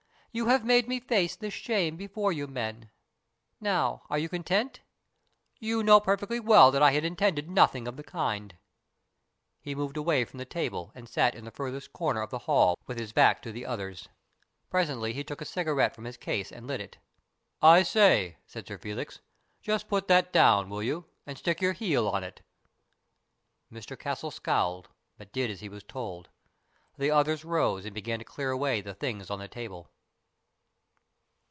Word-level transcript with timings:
You 0.33 0.45
have 0.45 0.63
made 0.63 0.87
me 0.87 1.01
face 1.01 1.35
this 1.35 1.53
shame 1.53 1.97
before 1.97 2.31
you 2.31 2.47
men. 2.47 2.89
Now 3.59 4.03
are 4.09 4.17
you 4.17 4.29
content?"" 4.29 4.79
You 5.59 5.83
know 5.83 5.99
perfectly 5.99 6.39
well 6.39 6.71
that 6.71 6.81
I 6.81 6.91
had 6.93 7.03
intended 7.03 7.49
nothing 7.51 7.85
of 7.85 7.97
the 7.97 8.03
kind." 8.05 8.55
He 9.59 9.75
moved 9.75 9.97
away 9.97 10.23
from 10.23 10.37
the 10.37 10.45
table, 10.45 10.93
and 10.95 11.09
sat 11.09 11.35
in 11.35 11.43
the 11.43 11.51
farthest 11.51 11.91
corner 11.91 12.21
of 12.21 12.29
the 12.29 12.39
hall 12.47 12.77
with 12.87 12.97
his 12.97 13.11
back 13.11 13.41
to 13.41 13.51
the 13.51 13.63
102 13.65 14.03
STORIES 14.03 14.05
IN 14.05 14.07
GREY 14.07 14.11
others. 14.13 14.69
Presently 14.69 15.11
he 15.11 15.23
took 15.25 15.41
a 15.41 15.43
cigarette 15.43 15.93
from 15.93 16.05
his 16.05 16.15
case 16.15 16.49
and 16.49 16.65
lit 16.65 16.79
it." 16.79 16.97
I 17.61 17.83
say," 17.83 18.37
said 18.47 18.65
Sir 18.65 18.77
Felix." 18.77 19.19
Just 19.61 19.89
put 19.89 20.07
that 20.07 20.31
down, 20.31 20.69
will 20.69 20.81
you, 20.81 21.07
and 21.25 21.37
stick 21.37 21.59
your 21.59 21.73
heel 21.73 22.07
on 22.07 22.23
it." 22.23 22.39
Mr 23.69 23.99
Castle 23.99 24.31
scowled, 24.31 24.87
but 25.17 25.33
did 25.33 25.51
as 25.51 25.59
he 25.59 25.67
was 25.67 25.83
told. 25.83 26.29
The 26.97 27.11
others 27.11 27.43
rose 27.43 27.83
and 27.83 27.93
began 27.93 28.19
to 28.19 28.23
clear 28.23 28.51
away 28.51 28.79
the 28.79 28.93
things 28.93 29.29
on 29.29 29.39
the 29.39 29.49
table. 29.49 29.89